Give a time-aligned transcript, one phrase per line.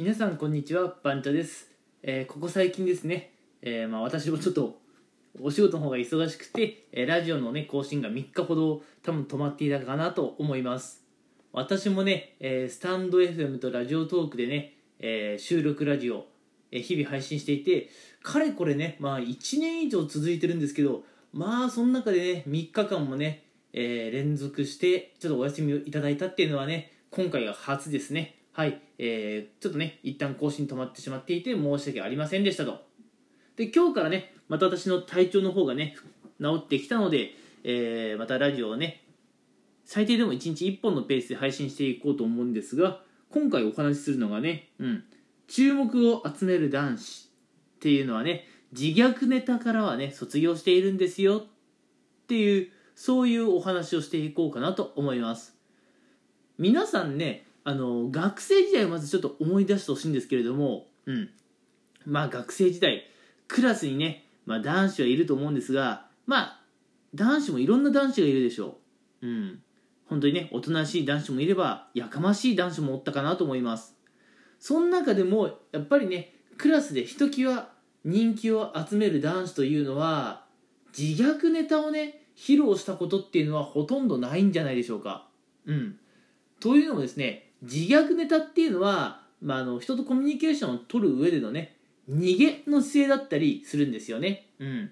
[0.00, 1.72] 皆さんこんにちはバンチョです、
[2.04, 4.78] えーここ最近ですね、えーまあ、私もちょっと
[5.40, 11.02] お仕事の方が忙しくて、えラジオのね更新が3日ほど多分止まっていたかなと思います。
[11.52, 16.26] 私もね、えスタンド FM とラジオトークでね、え収録ラジオ、
[16.70, 17.90] え日々配信していて
[18.22, 21.02] かれこれねまあ1年以上続いてるんですけど
[21.32, 23.42] まあその中でね3日間もね、
[23.72, 28.37] え連続してちょっとお休みをいただいたっていうのはね今回が初ですね。
[28.58, 32.82] はい、えーちょっとね一旦更新止まってしまっていて申し訳ありませんでしたと。
[33.54, 35.94] で今日からねまた私の体調の方がね
[36.40, 37.30] 治ってきたので、
[37.62, 39.04] えーまたラジオをね
[39.84, 43.00] 最低でも1日1本のペースで配信していこうと思うんですが
[43.30, 45.04] 今回お話しするのがね、うん、
[45.46, 47.30] 注目を集める男子
[47.76, 51.36] っていうのはね自虐ネタからはね卒業しているんですよ。
[51.36, 51.46] っ
[52.26, 55.56] ていうそういうお話をしていこうかなと思います。
[56.58, 61.28] 皆さんねあの学生時代をまずちょっと思い出してほしいんですけれどもうん。
[62.06, 63.02] まあ学生時代
[63.46, 66.60] クラスにね、まあ、男子はいると思うんですがまあ
[67.14, 68.78] 男子もいろんな男子がいるでしょ
[69.20, 69.26] う。
[69.26, 69.62] うん。
[70.06, 73.94] 本当にねおとなしい男子もいればやかましい男子もおったかなと思います。
[74.58, 77.68] その中でもやっぱりねクラスでひときわ
[78.02, 80.46] 人気を集める男子というのは
[80.98, 85.28] 自虐ネタをね披露したことっていうのはほとんどないんじゃないでしょうか。
[85.66, 85.98] うん。
[86.60, 91.76] というのもですね自虐ネタっていうのは、まあ、あの人とコミュニケーションを取る上でのね
[92.10, 94.46] 逃げの姿勢だったりするんですよね。
[94.58, 94.90] うん。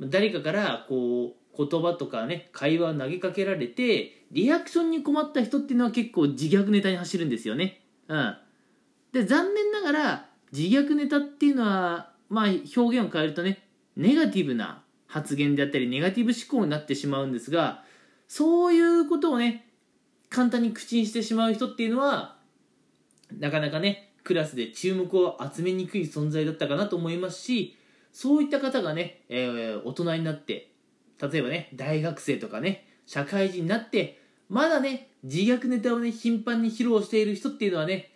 [0.00, 7.82] 誰かからこう言葉とかね会話を投げかけられてリアクションに困った人っていうのは結構自虐ネタに走るんですよね。
[8.08, 8.36] うん。
[9.12, 13.62] で残念ながら自虐ネタっていうのはまあ表現を変えるとね
[13.96, 17.84] ネガティブな発言であったりネガティブ思考になってしまうんですが
[18.28, 19.65] そういうことをね
[20.28, 22.36] 簡単に口にしてしまう人っていうのは
[23.38, 27.76] なかなかねクラスで注目を集めにくい存在だったかなと思いますし
[28.12, 30.72] そういった方がね、えー大人になって
[31.20, 38.12] 例えばね大学生とかね社会人になってまだね自虐ネタをね頻繁に披露している人っていうのはね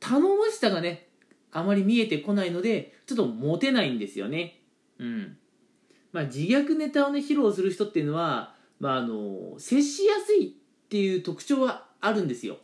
[0.00, 1.08] 頼もしさがね
[1.52, 4.60] あまり見えてこないのでちょっとモテないんですよね。
[4.98, 5.36] うん。
[6.12, 10.56] まあ自虐ネタをね披露する人っていうのはまああの接しやすい
[10.88, 12.56] っていう特徴はあるんですよ。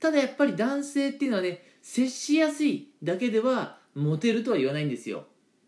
[0.00, 5.24] ただやっぱり男性っていうのはね接しやすいだけではモテるとは言わないんですよ。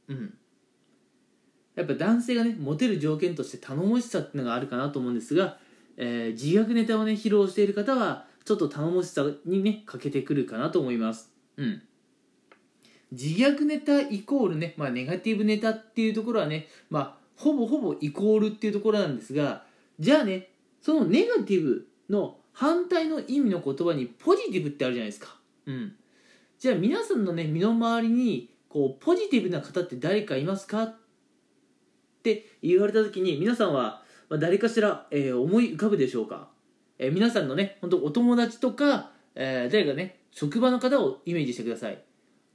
[0.08, 0.34] うん。
[1.74, 5.58] やっぱ男性がねモテる条件として頼もしさっていうのがあるかなと思うんですが、
[5.98, 11.30] えー自虐ネタをね披露している方はちょっと頼もしさにね欠けてくるかなと思います。
[11.58, 11.82] うん。
[13.12, 19.64] 自虐ネタイコールね、まあ、ネガティブネタっていうところはね、まあ、ほぼほぼイコールっていうところなんですが
[20.00, 20.48] じゃあね
[20.86, 25.34] そのネガティブの反対の意味の言葉にポジティブってあるじゃないですか。
[25.66, 25.96] うん。
[26.60, 30.94] じゃあ皆さんのね身の回りにこうポジティブな方って誰かいますかっ
[32.22, 36.50] て言われた時に皆さんはまあ誰かしら、えー思い浮かぶでしょうか、
[37.00, 42.00] えー皆さんのね本当お友達とか、えー誰かね職場の方をイメージしてください。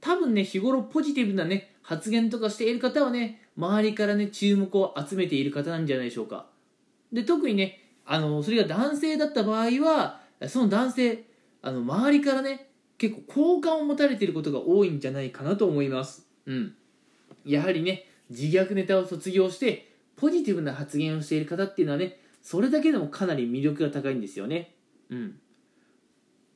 [0.00, 6.46] 多分ね日頃ポジティブなね発言とかしている方はね周りからね注目を集めている方なんじゃないでしょうか。
[7.12, 11.24] で特にねあのそれが男性だった場合はその男性
[11.62, 12.68] あの周りからね
[12.98, 13.22] 結構
[13.56, 16.26] 好感を持たれていることが多いんじゃないかなと思います。
[16.46, 16.74] うん。
[17.44, 24.74] やはりね自虐ネタを卒業してポジティブな発言をしている方っていうのはねそれだけでもかなり魅力が高いんですよね。
[25.10, 25.38] うん。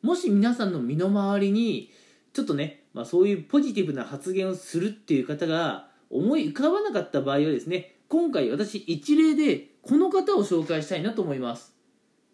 [0.02, 1.90] もし皆さんの身の回りに
[2.32, 11.74] ちょっとね、まあ、そういうポジティブな発言をするっていう方が思い浮かばなかった場合はですね今回私一例でこの方を紹介したいなと思います。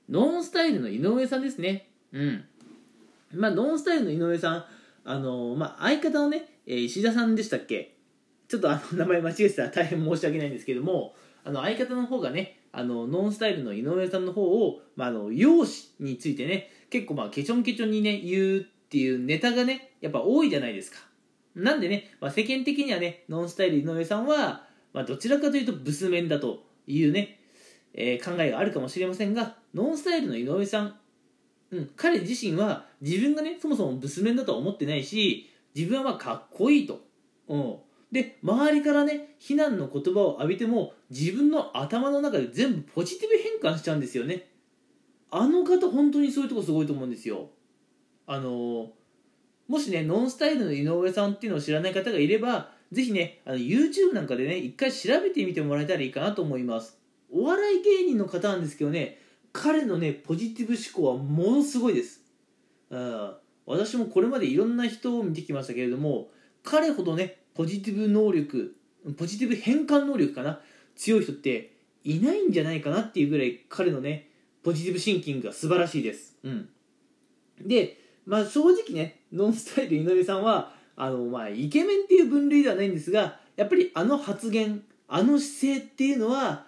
[0.08, 1.88] ノンスタイルの井上さんですね。
[2.12, 2.44] うん。
[3.34, 4.64] まあノンスタイルの井上さん
[5.04, 7.96] あのまあ相方のね、えー石田さんでしたっけ？
[8.48, 18.60] ちょっとあの名前間違えてたら大変申し訳ないんですけどもあの相方の方がねあのノンスタイルの井上さんの方を、まあ、あの容姿についてね結構まあケチョンケチョンにね言うっ
[18.90, 20.98] ていうネタがねやっぱ多いじゃないですか。
[21.54, 27.38] なんでね、まあ、世間的にはねノンスタイル井上さんは、まあ、どちらかというとブスメンだというね、
[27.94, 30.94] えー考えがあるかもしれませんがノンスタイルの井上さん、
[31.70, 37.00] うん、彼自身は自分がねそもそもブスメンだとは思ってないし自分はまあかっこいいと、
[37.48, 37.76] うん、
[38.10, 44.48] で周りからね非難の言葉を浴びても自分の頭の中で全部ポジティブ変換しちゃうんですよね。
[45.30, 47.48] あの方本当にそういうとこすごいと思うんですよ。
[48.26, 48.90] あの
[49.66, 56.98] もしねノンスタイルの井上さんっていうのを知らない方がいればぜひねあの YouTube なんかでね一回調べてみてもらえたらいいかなと思います。
[57.32, 59.18] お笑い芸人の方なんですけどね
[59.52, 62.20] 彼のねポジティブ思考はものすごいです。
[62.90, 63.32] うん
[63.64, 66.28] 私もこれまでいろんな人を見てきましたけれども
[66.62, 68.76] 彼ほどねポジティブ能力
[69.16, 70.60] ポジティブ変換能力かな
[70.94, 74.28] 強い人っていないんじゃないかなっていうぐらい彼のね
[74.62, 76.36] ポジティブシンキングが素晴らしいです。
[76.42, 76.68] うん。
[77.60, 86.66] でまあ正直ねノンスタイル井上さんはあのまあイケメンっていう分類ではないんですがやっぱりあの発言あの姿勢っていうのは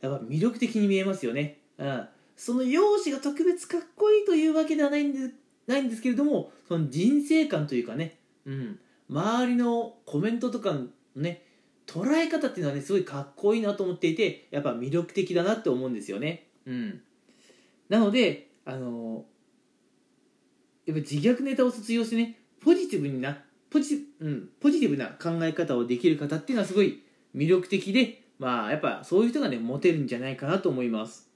[0.00, 5.34] やっぱ魅力的に見えますよね、うん、その容姿が特別かっこいいというわけではないんで
[5.66, 8.78] ないんですけれどもその人生観というかね、うん、
[9.10, 10.86] 周りのコメントとかの
[11.16, 11.42] ね
[11.86, 16.46] 捉え方っていうのはねすごいかっこいいなと思っていてやっぱ魅力的だなって思うんですよね。
[16.66, 17.00] うん。
[17.88, 19.24] なのであの
[20.84, 23.38] やっぱ自虐ネタを卒業してねポジティブにな
[23.70, 27.02] ポジ,、うん、ポジティブな考え方をできる方っていうのはすごい
[27.34, 31.28] 魅力的でまあやっぱそういう人がねモテるんじゃないかなと思います。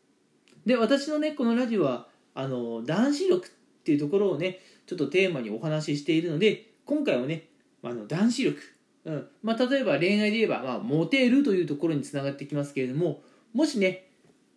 [0.64, 3.50] で私のねこのラジオはあの男子力っ
[3.84, 7.48] ていうところをねちょっとテーマにお話ししているので今回はね
[7.82, 8.60] あの男子力、
[9.04, 9.28] うん。
[9.42, 13.22] まあ、例えば恋愛で言えば、まあ、モテるというところにつながってきますけれども
[13.52, 14.08] もしね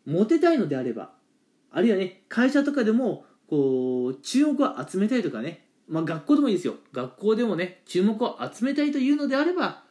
[0.06, 1.12] モテたいのであれば
[1.72, 6.76] あるいはね会社とかでもこう注目を集めたいとかねまあ、学校でもいいですよ。
[6.92, 9.84] 学校でもね注目を集めたいというのであれば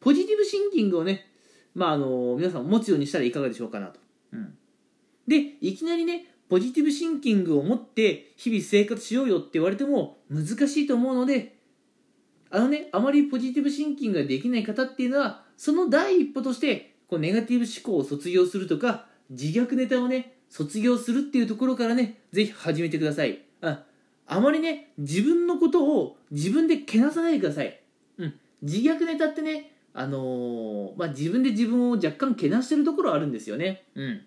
[0.00, 1.26] ポジティブシンキングをね、
[1.74, 4.00] まあ、あの皆さん持つようにしたらいかがでしょうかなと、
[4.32, 4.54] うん、
[5.28, 11.56] でいきなりねポジティブシンキングを持って日々生活しようよって言われても難しいと思うので
[12.50, 23.40] あのねあまりポジティブシンキングができない方っていうのはその第一歩としてこうネガティブ思考を卒業するとか自虐ネタをね卒業するっていうところからねぜひ始めてください。
[23.62, 23.84] あ
[24.26, 27.80] あまりね、自分のことを自分でけなさないでください。
[28.18, 28.34] うん。
[28.62, 33.84] 自虐ネタってね、あのー、まあ、自分で自分を若干けなしてるところあるんですよね。
[33.94, 34.22] うん。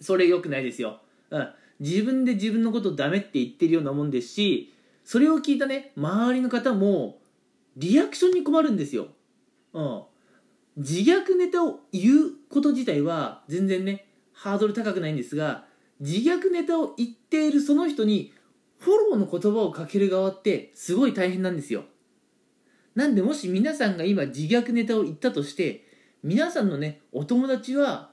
[0.00, 1.00] それ良くないですよ。
[1.30, 1.48] うん。
[1.80, 4.74] 自分で自分のことダメって言ってるようなもんですし、
[5.04, 7.20] それを聞いたね、周りの方も、
[7.76, 9.08] リアクションに困るんですよ。
[9.72, 10.02] うん。
[10.76, 15.64] 自虐ネタを言うこと自体は全然ね、ハードル高くないんですが、
[16.00, 18.32] 自虐ネタを言っているその人に
[18.78, 21.84] フォローの言葉をかける側ってすごい大変なんですよ。
[22.94, 25.86] なんでもし皆さんが今自虐ネタを言ったとして
[26.22, 28.10] 皆さんのねお友達は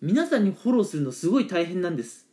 [0.00, 2.26] 皆さんにフォローするのすごい大変なんです。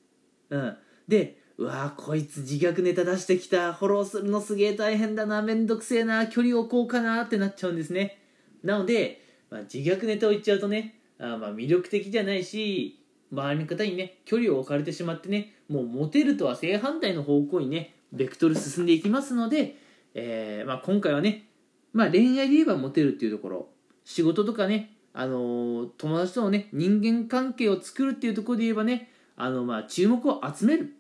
[0.49, 0.77] うん。
[1.07, 3.73] でうわーこいつ自虐ネタ出してきた。
[3.73, 5.41] フォローするのすげえ大変だな。
[5.41, 6.27] めんどくせえな。
[6.27, 8.21] 距離置こうかなってなっちゃうんですね。
[8.65, 13.04] なので、まあ、自虐ネタを言っちゃうとねあまあ魅力的じゃないし
[13.35, 19.77] 周りの方にね距離を置かれてしまってねもうモテるとは正反対の方向にねベクトル進んでいきますので、
[20.13, 21.47] えーまあ、今回はね、
[21.93, 23.67] まあ、恋愛で言えばモテるっていうところ
[24.03, 30.93] 仕事とかね、あのー、友達とのね人間関係を作るっていうところで言えばねあの、まあ、注目を集める、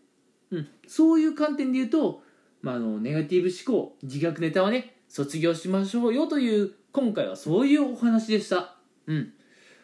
[0.51, 2.21] うん、そういう観点で言うと、
[2.61, 8.75] まあ、あのネガティブ思考自虐ネタはね卒業しましょうよという今回はそういうお話でした。
[9.07, 9.33] うん。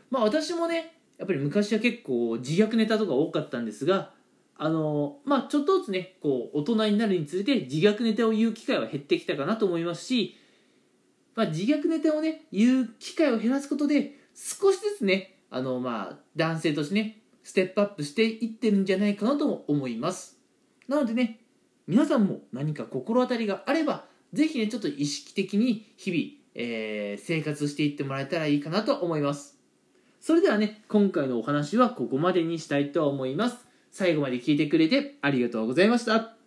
[0.10, 4.10] まあ私もねやっぱり昔は結構自虐ネタとか多かったんですが
[4.56, 10.36] あのまあちょっとずつねこう大人になるにつれて自虐ネタを言う機会は減ってきたかなと思いますし、
[11.36, 20.40] まあ、自虐ネタをね言う機会を減らすことで少しずつねあのまあ男性としてねステップアップしていってるんじゃないかなとも思います。
[20.88, 21.40] なのでね
[21.86, 26.24] 皆さんも何か心当たりがあればぜひねちょっと意識的に日々、
[26.56, 29.61] えー、生活していってもらえたらいいかなと思います。
[30.22, 33.58] それではね、今回のお話はここまでにしたいと思います。
[33.92, 36.41] 最後まで聞いてくれてありがとうございました。